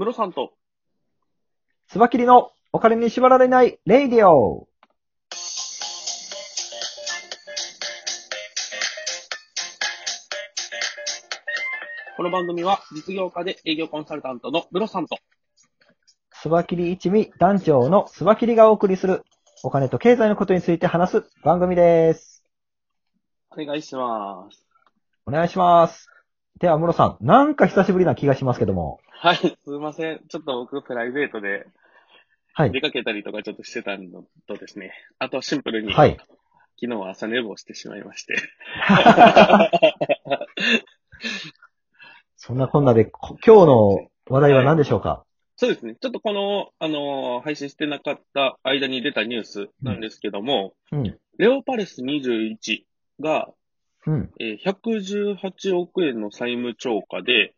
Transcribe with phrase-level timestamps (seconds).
[0.00, 0.54] ムロさんと、
[1.88, 4.66] スバキリのお金に縛られないレイディオ。
[12.16, 15.18] この番組は実業家で営業コンサルタントのムロさんと、
[16.32, 19.22] スバキリ一味団長のスバキリがお送りする
[19.62, 22.42] お金と経済のことについて話す番組です。
[23.50, 24.66] お願いします。
[25.26, 26.08] お願いします。
[26.58, 28.98] では、ムロさん、なんか久しぶりな気がしますけども。
[29.22, 30.20] はい、すいません。
[30.28, 31.66] ちょっと僕プライベートで
[32.54, 32.72] はい。
[32.72, 36.16] 出かけたりとかちょっとしてたのとですね、あとシンプルに、はい。
[36.80, 38.34] 昨日は朝寝坊してしまいまして。
[42.36, 45.26] そんなこんなで、こ今日の話題は何でしょうか、
[45.56, 45.96] そうですね。
[46.00, 51.18] ちょっとこの、あのー配信してなかった間に出たニュースなんですけども、うん。
[51.36, 52.84] レオパレス21
[53.20, 53.52] が、
[54.06, 54.32] うん。
[54.40, 57.54] えー118億円の債務超過で、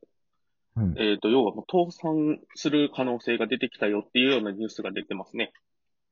[0.76, 0.94] うん。
[0.98, 5.52] えっ、と、要はもう倒産する可能性が出てきたよっていうようなニュースが出てますね。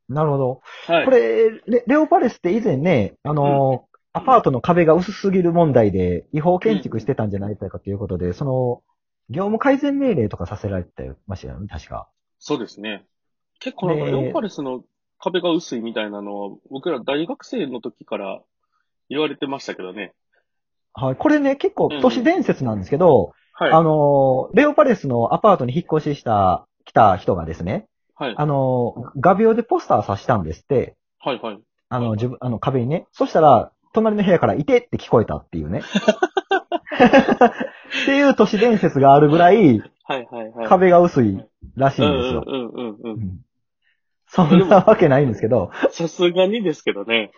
[0.08, 0.60] なるほど。
[0.86, 1.04] はい。
[1.04, 8.82] これレ、レオパレスって以前ね、あのーアパートの壁が薄すぎる問題で違法建築してたんじゃないかということで、その、
[9.28, 12.08] 業務改善命令とかさせられてましたよね、確か。
[12.40, 13.06] そうですね。
[13.60, 14.82] 結構なんかねレオパレスの
[15.20, 18.42] 壁が薄いみたいなのは、僕ら大学生の時から
[19.08, 20.12] 言われてましたけどね。
[20.92, 21.16] はい。
[21.16, 23.72] これね、結構都市伝説なんですけど、はい。
[23.72, 28.34] あのー、レオパレスのアパートに引っ越しした、来た人がですね、はい。
[28.34, 31.60] あのー、画鋲でポスター刺したんですって、はいはい。
[31.90, 33.06] あの、自分、あの、壁にね。
[33.12, 35.82] そしたら、隣の部屋からいてって聞こえたっていうね。
[36.92, 40.66] っていう都市伝説があるぐらい、はいはいはい。
[40.66, 41.44] 壁が薄い
[41.76, 42.44] らしいうんんですよ。
[42.46, 43.10] うんうんうんうん。
[43.10, 43.40] うん
[44.32, 47.32] そんなわけないんですけど、さすがにですけどね。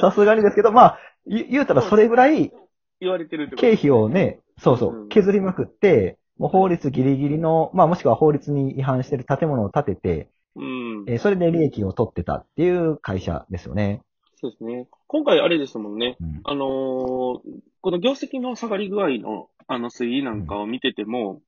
[0.00, 2.52] さすがにですけど、まあ、言言うたらそれぐらい
[3.00, 11.04] 言われてるってこと経費をね、そうそうう、ん削りまくって、もう法律ギリギリの、まあもしくは法律に違反してる建物を建てて、うん。
[11.08, 14.02] えーそれで利益を取ってたっていう会社ですよね。
[14.40, 14.88] そうですね。
[15.06, 16.16] 今回あれですもんね。
[16.20, 17.38] うんあのー
[17.84, 21.42] この業績の下がり具合の、あの推移なんかを見てても、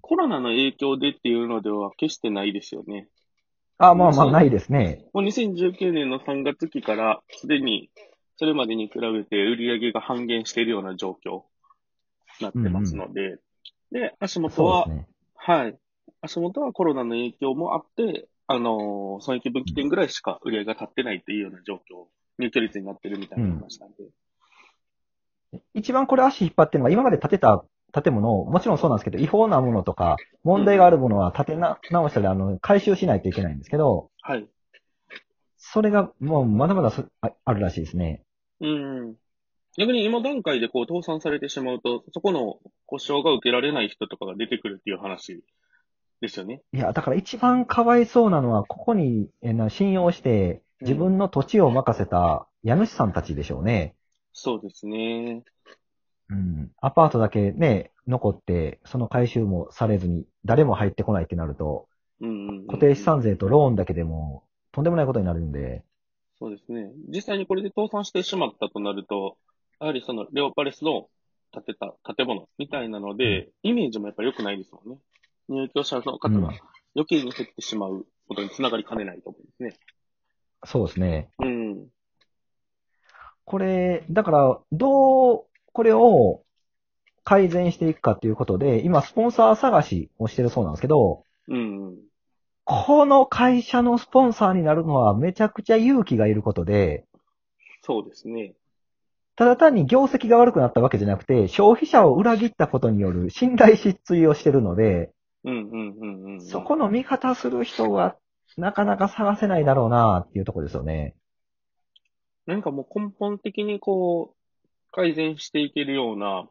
[0.00, 3.08] コロナの影響でっていうのでは決してないですよね。
[3.76, 5.04] あ、まあまあ、ないですね。
[5.12, 7.90] もう2019年の3月期からすでに
[8.36, 11.42] それまでに比べて売り上げが半減しているような状況に
[12.40, 13.38] なってますので、
[13.92, 15.08] で、足元は、そうですね。
[15.34, 15.78] はい。
[16.22, 22.06] 足元はコロナの影響もあって、あのー損益分岐点ぐらいしか売り上げが立ってないっていうような状況、
[22.38, 25.60] 入居率になってるみたいな話なんで。
[25.74, 34.46] 一番これ足引っ張ってるのは、今まで建てた建物、もちろんそうなんですけど、違法なものとか、問題があるものは建てな直したり、あの、回収しないといけないんですけど、はい。
[35.56, 36.92] それがもうまだまだ
[37.44, 38.22] あるらしいですね。
[38.60, 39.14] うん。
[39.78, 45.42] 逆に今段階でこう倒産されてしまうと、そこの保証が受けられない人とかが出てくるっていう話
[46.20, 46.62] ですよね。
[46.72, 53.94] いや、だから一番かわいそうなのは、ここにえな信用して、自分の土地を任せた家主さんたちでしょうね。
[54.32, 55.44] そうですね。
[56.30, 56.70] うん。
[56.80, 61.88] アパートだけね、残って、その回収もされずに、誰も入ってこないってなると、
[62.20, 64.42] うんうんうんうん固定資産税とローンだけでも、
[64.72, 65.84] とんでもないことになるんで、
[66.38, 66.90] そうですね。
[67.08, 69.36] 実際にこれで倒産してしまったとなると、
[69.80, 71.08] やはりそのレオパレスの
[71.52, 74.98] 建てた建物みたいなので、イメージもやっぱり良くないですもんね。
[75.48, 76.48] 入居者の方うんが
[76.94, 79.78] 余計に減ってしまうことにつながりかねないと思うんですね。
[80.64, 81.30] そうですね。
[81.38, 81.86] うん。
[83.44, 86.42] これ、だから、どう、これを
[87.22, 91.96] 改善していくかっていうことで、今、スポンサー探しをしてるそうなんですけど、うんうん。
[92.64, 97.04] この会社のスポンサーになるのはめちゃくちゃ勇気がいることで、
[97.82, 98.54] そうですね。
[99.36, 105.12] ただ単に業績が悪くなったわけじゃなくて、消費者を裏切ったことによる信頼失墜をしてるので、
[105.44, 106.40] うんうんうんうん。
[106.40, 108.16] そこの味方する人は
[108.56, 111.14] なかなか探せないだろうなっていうところですよね。
[112.46, 116.48] なんかもう根本的にこう、改善していけるような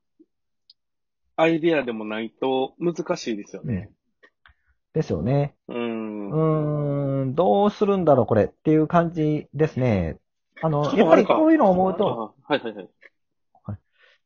[1.35, 3.89] アイデアでもないと難しいですよね。
[4.93, 5.55] ですよね。
[5.67, 6.29] うん。
[6.29, 10.17] うーん、どうするんだろうこれっていう感じですね。
[10.61, 12.89] あの、やっぱりこういうのを思うと、あはいはいはい。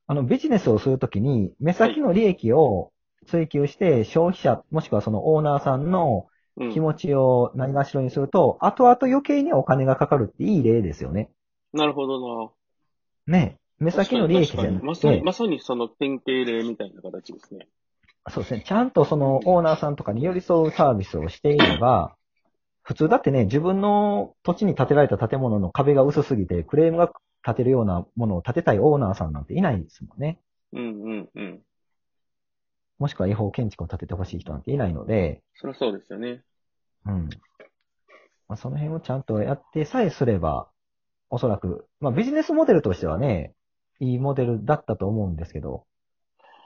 [0.07, 2.91] あの、ビジネスをするときに、目先の利益を
[3.27, 6.27] 追求して、消費者、もしくはそのオーナーさんの
[6.57, 11.29] うん気持ちをないがしろにすると、後々余計にお金がかかるっていい例ですよね。
[11.71, 12.51] なるほどな。
[13.27, 13.57] ね。
[13.79, 17.67] 目先の利益じゃなく確かにまさに、て、まさにその典型例みたいな形ですね。
[18.29, 18.63] そうですね。
[18.65, 22.15] ちゃんとそのオーナーさんとかに寄り添うサービスをしていれば、
[22.89, 27.13] 普通だってね、自分の土地に建てられた建物の壁が薄すぎて、クレームが
[27.43, 30.39] 建てるようなものを建てたいオーナーさんなんていないですもんね。
[30.73, 31.59] うんうんうん。
[32.97, 36.41] もしくは違法建築を建ててほしい人なんていないので、そりゃそうですよね。
[37.05, 37.29] うん。
[38.47, 40.67] まあ、その辺をちゃんとやってさえすれば、
[41.29, 43.53] おそらく、まあビジネスモデルとしてはね、
[43.99, 45.85] いいモデルだったと思うんですけど、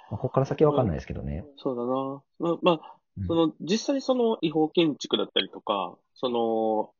[0.10, 1.44] まあ、ここから先はわかんないですけどね。
[1.58, 2.54] そうだな。
[2.54, 6.92] まあ、まあ、うんその、実際その違法建築だったりとか、その、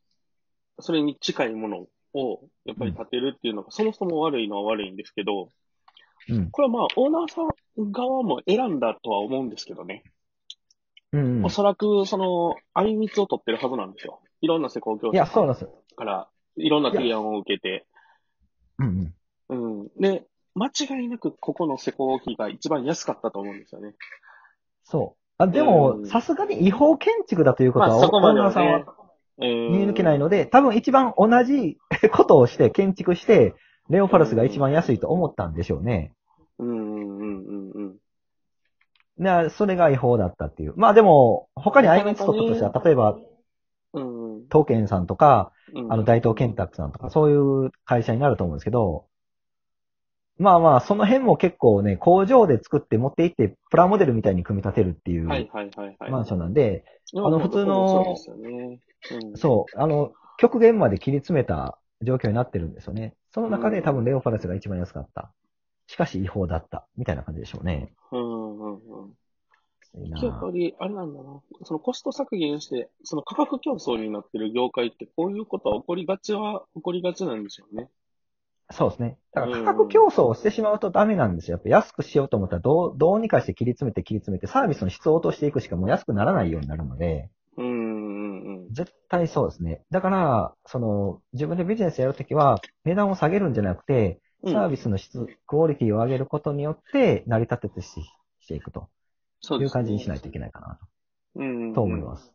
[0.80, 5.50] それに近いものを、やっぱり建てるっていうのが、そもそも悪いのは悪いんですけど、
[6.30, 6.52] うん。
[6.52, 10.04] これはまあ、オーナーさん側も選んだとは思うんですけどね。
[11.12, 11.50] うん、うんお。
[11.50, 14.22] そらく、その、あいみつを取ってるはずなんですよ。
[14.42, 15.84] いろんな施工業いや、者そうなんですよ。
[15.96, 17.86] から、いろんな提案を受けて、
[18.80, 19.14] うん
[19.50, 19.82] うん。
[19.82, 19.88] うん。
[20.00, 20.26] で、
[20.56, 23.96] 間違いなくここの施工費が一番安かったと思うんですよね。
[24.84, 25.23] そう。
[25.38, 28.96] あでうも、んさすがに違法建築だということは、まあそこまではねオーナーさんは
[29.42, 31.78] えー見抜けないので、多分一番同じ
[32.14, 33.56] ことをして、建築して、
[33.90, 36.12] レオパルスが一番安いと思ったんでしょうね。
[36.60, 37.96] うんうんうんうんうん。
[39.18, 40.74] な、それが違法だったっていう。
[40.76, 43.12] まあでも、他に相見つこととしては、例えば、
[43.94, 45.92] うんうん東建さんとか、うん。
[45.92, 49.06] あの、大東建託さんとか、そういう会社になると思うんですけど、
[50.38, 56.12] まあまあ、その辺も結構ね、工場で作って持って行って、プラモデルみたいに組み立てるっていうはいはいはいはい。
[56.12, 56.84] マンションなんで、
[57.16, 58.80] あの普通のそうですよね。
[59.12, 63.14] うん、そう、あの、極限まで切り詰めた状況になってるんですよね。
[63.32, 65.32] その中で多分レオパレスが一番安かった。
[65.88, 66.88] しかし違法だった。
[66.98, 67.94] みたいな感じでしょうね。
[68.12, 70.04] うんうんうん。
[70.04, 71.42] いいなやっぱり、あれなんだな。
[71.64, 77.90] そのコスト削減して、その価格競争になってる業界って、こういうことは起こりがちは、起こりがちなんでしょうね。
[78.74, 79.18] そうですね。
[79.34, 81.58] だから価格競争をしてしまうとダメなんですよ。
[81.58, 88.74] やっぱ安くしようと思ったらどう、どうにかして切り詰めて切り詰めて、サービスの質を落としていくしかもう安くならないようになるので、うんうんうん。
[88.74, 89.84] 絶対そうですね。
[89.92, 98.02] だから、その、自分でビジネスやるときは、値段を下げるんじゃなくて、うんサービスの質、クオリティを上げることによって、成り立ててし
[98.42, 98.88] していくという
[99.40, 100.80] そうですね感じにしないといけないかな
[101.36, 102.34] うんうんうんと思います。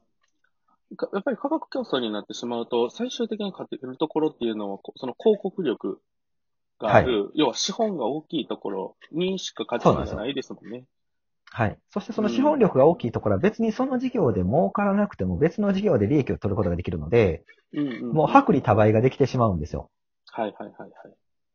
[0.97, 6.01] かやっぱり価格競争になってしまうと、最終的に勝てるところっていうのは、こその広告力
[6.79, 10.85] がある、要は資本が大きいところにしか価値がないですもんね。
[11.51, 11.79] はい。
[11.91, 18.13] そしてその資本力が大きいところは別にその事業で儲からなくても別の事業で利益を取ることができるので、うんうん。
[18.13, 19.91] もう薄利多売ができてしまうんですよ。
[20.27, 20.91] はいはいはいはい。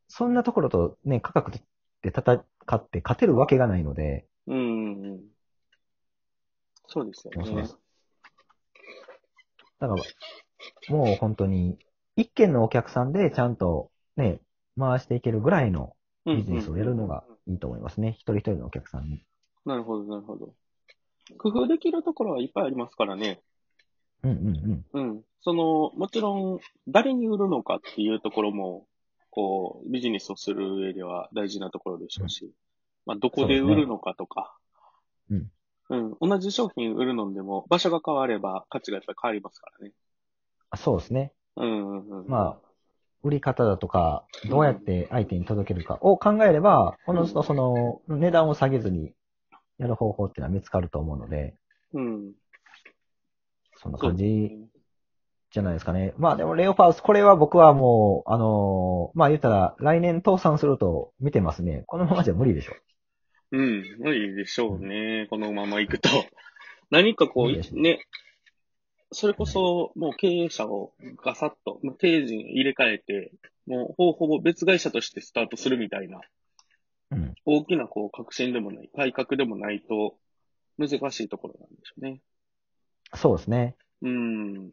[0.08, 1.60] そんなところとね、価格で
[2.06, 2.44] 戦っ
[2.90, 5.22] て勝てるわけがないので、うんうんうん。
[6.88, 7.68] そうですよね。
[9.80, 10.04] だから、
[10.90, 11.78] もう本当に、
[12.16, 14.40] 一軒のお客さんでちゃんとね、
[14.80, 18.12] 回していけるぐらいのビジネスをやるのがいいと思いますね。
[18.12, 19.24] 一人一人のお客さんに。
[19.66, 20.54] なるほど、なるほど。
[21.38, 23.42] 工夫できるところはいっぱいありますからね。
[24.24, 25.12] うんうんうん。
[25.12, 25.24] うん。
[25.42, 28.88] その、もちろん、誰に売るのかっていうところも、
[29.30, 32.52] こう、ビジネスをする上では大事なところでしょうし、
[33.06, 34.56] まあ、どこで売るのかとか、
[35.30, 35.50] そうです
[35.90, 36.18] うん。
[36.22, 39.94] 同じ商品売るのでも、場所が変われば価値がやっぱり変わりますからね。
[40.70, 41.34] あそうですね。
[41.56, 42.28] うんうんうん。
[42.28, 42.68] まあ、
[43.24, 49.14] 売り方だとか、どうやって相手に届けるかを考えれば、おのずとその値段を下げずに
[49.78, 51.56] やる方法っていうのは見つかると思うので、
[51.94, 52.34] うん。
[53.78, 54.52] そんな感じ
[55.52, 56.14] じゃないですかね。
[56.18, 61.84] まあでもレオパウス、これは僕はもう、あのーまあ言ったら来年倒産すると見てますね。
[61.88, 62.74] このままじゃ無理でしょ。
[63.52, 63.84] うん。
[64.00, 65.28] 無理でしょうね。
[65.30, 66.10] このまま行くと。
[66.90, 68.06] 何かこうね、
[69.14, 70.94] それこそ、もう経営者を
[71.24, 73.32] ガサッと、定時に入れ替えて、
[73.66, 76.22] もうほぼほぼ別会社としてスタートするみたいな、
[77.12, 77.34] うん。
[77.46, 80.18] 大きなこう革新でもない、改革でもないと、
[80.78, 82.22] 難しいところなんでしょうね。
[83.16, 83.76] そうですね。
[84.02, 84.72] うん。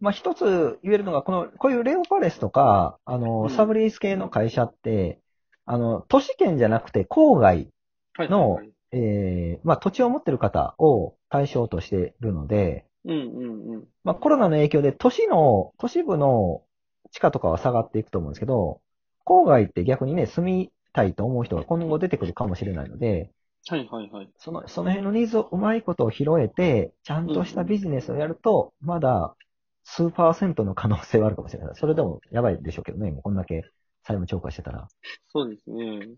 [0.00, 5.20] まあ一つ言えるのが、この、こういうレオパレスとか、あの、うんサブリース系の会社って、
[5.64, 7.68] あの、都市圏じゃなくて郊外
[8.14, 8.28] はい。
[8.28, 13.84] のはいえーまあ土地を持ってる方を対象としているので、うんうんうん。
[14.04, 16.62] まあコロナの影響で都市の、都市部の
[17.10, 18.80] 地価とかは下がっていくと思うんですけど、
[19.24, 23.30] 郊外って逆にね、住みたいと思う人が今後出てくるかもしれないので、
[23.68, 24.30] はいはいはい。
[24.38, 29.36] その、その辺のニーズをうまいことを拾えて、ちゃんとしたビジネスをやると、まだ
[29.84, 31.74] 数パーセントの可能性はあるかもしれない。
[31.76, 33.62] それでもやばいでしょうけどね、もうこんだけ
[34.04, 34.88] 債務超過してたら。
[35.28, 36.08] そうですね。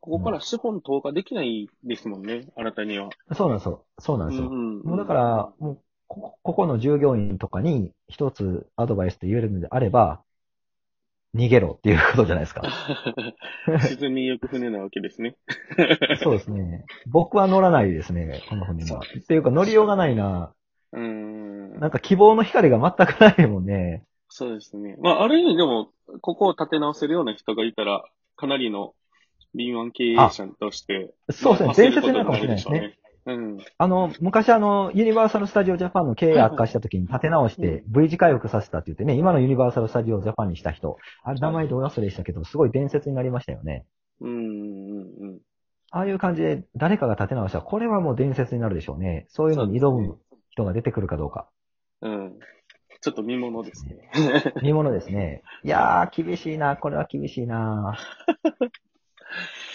[0.00, 3.10] ここから資本投下できないですもんね、新たには。
[3.34, 3.84] そうなんですよ。
[3.98, 4.48] そうなんですよ。
[4.48, 10.22] んもうだから、もうこ、ここの従業員とかに一つアドバイスと言えるのであれば、
[11.34, 12.62] 逃げろっていうことじゃないですか。
[13.88, 15.36] 沈みゆく船なわけですね。
[16.22, 16.84] そうですね。
[17.06, 19.00] 僕は乗らないですね、この船は。
[19.00, 20.54] っていうか乗りようがないな。
[20.92, 21.80] うーん。
[21.80, 24.04] なんか希望の光が全くないもんね。
[24.28, 24.96] そうですね。
[25.00, 28.04] まあ、ある意味でも、ここを立て直せるような人がいたら、
[28.36, 28.94] かなりの
[29.54, 31.66] 敏腕経営者として、そうですね。
[31.66, 32.98] まあ伝説になるかもしれないですね。。
[33.26, 33.58] うん。
[33.78, 43.86] あの、昔あの、ユニバーサル・スタジオ・ジャパンの経営悪化した時に立て直して、V 字回復させたって言ってね、今のユニバーサル・スタジオ・ジャパンにした人、あれ名前どう忘れしたけど、すごい伝説になりましたよね。
[44.20, 44.38] うん、うん、
[45.20, 45.38] うん。
[45.90, 49.26] ああいう感じで誰かが立て直したら、これはもう伝説になるでしょうね。
[49.28, 50.18] そういうのに挑む
[50.50, 51.48] 人が出てくるかどうか。
[52.02, 52.38] うん。
[53.00, 54.10] ちょっと見物ですね。
[54.62, 55.42] 見物ですね。
[55.62, 57.96] いやー、厳しいな、これは厳しいな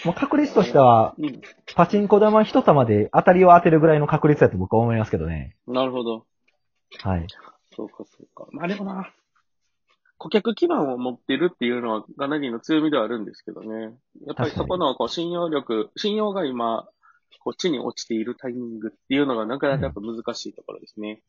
[0.04, 1.40] もう確率としては、うん。
[1.74, 5.56] パチンコ玉一玉で当たりを当てるぐらいの確率だと僕は思いますけどね。
[5.66, 6.26] なるほど。
[7.02, 7.26] はい。
[7.76, 8.46] そうか、そうか。
[8.52, 9.12] まあでもな、
[10.18, 13.94] 顧客基盤を持ってるっていうのはガナディの強みではあるんですけどね。
[14.26, 16.88] やっぱりそこのこう信用力、信用が今、
[17.42, 21.22] こっちに落ちているタイミングっていうのがなかなかやっぱ難しいところですね。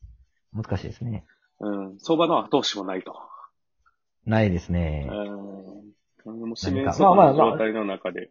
[0.52, 1.24] 難しいですね。
[1.60, 1.98] うん。
[2.00, 3.14] 相場の後押しもないと。
[4.26, 5.08] ないですね。
[5.10, 5.92] うん。
[6.30, 8.30] もう指名相まあまあまあ場の状態の中で。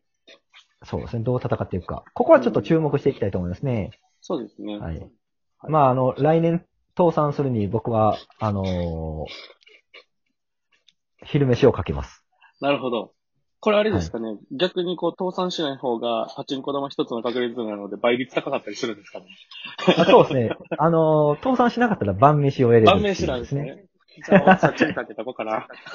[0.84, 1.24] そうですね。
[1.24, 2.04] どう戦っていくか。
[2.14, 3.92] ここはちょっと注目していきたいと思いますね。
[4.22, 4.78] そうですね。
[4.78, 5.00] はい。
[5.00, 5.12] はい
[5.68, 6.66] まあ、あの、来年
[6.98, 9.26] 倒産するに僕は、あのー
[11.24, 12.26] 昼飯をかけます。
[12.62, 13.14] なるほど。
[13.60, 19.28] これあれですかね、逆にこう、倒産しない方が、パチンコ玉一つの確率なので、倍率高かったりするんですかね。
[20.00, 20.50] あそうですね。
[20.80, 23.86] あのー倒産しなかったら晩飯を得れる晩飯なんですね。
[24.16, 25.68] じゃあ、とこうかな。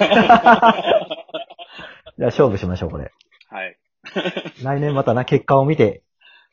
[2.17, 3.11] じゃあ勝負しましょう、これ。
[3.49, 3.77] はい。
[4.63, 6.01] 来年またな、結果を見て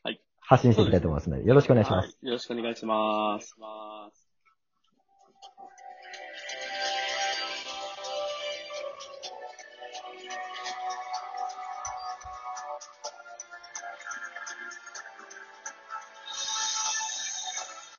[0.03, 2.05] はい、発信していきたいと思いますので、よろしくお願いします。
[2.05, 2.27] はい。
[2.27, 3.55] よろしくお願いします。